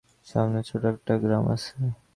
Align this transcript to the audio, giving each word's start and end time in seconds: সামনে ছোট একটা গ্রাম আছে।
সামনে 0.27 0.59
ছোট 0.63 0.83
একটা 0.85 1.13
গ্রাম 1.17 1.45
আছে। 1.55 1.73